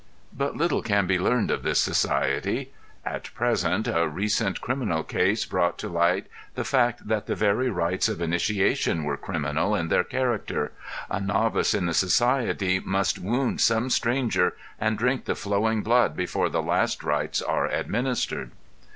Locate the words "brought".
5.45-5.77